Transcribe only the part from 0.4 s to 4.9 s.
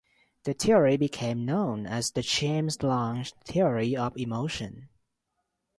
The theory became known as the James-Lange theory of emotion.